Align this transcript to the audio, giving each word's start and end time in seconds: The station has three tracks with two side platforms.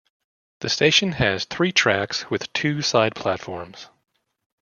The 0.61 0.69
station 0.69 1.11
has 1.11 1.45
three 1.45 1.71
tracks 1.71 2.27
with 2.31 2.51
two 2.53 2.81
side 2.81 3.13
platforms. 3.13 3.87